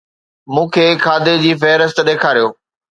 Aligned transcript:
مون 0.53 0.67
کي 0.73 0.85
کاڌي 1.03 1.33
جي 1.43 1.51
فهرست 1.61 1.97
ڏيکاريو 2.07 2.47